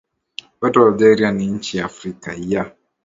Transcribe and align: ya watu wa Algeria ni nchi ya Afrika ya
ya 0.41 0.51
watu 0.61 0.81
wa 0.81 0.87
Algeria 0.87 1.31
ni 1.31 1.45
nchi 1.47 1.77
ya 1.77 1.85
Afrika 1.85 2.35
ya 2.39 2.71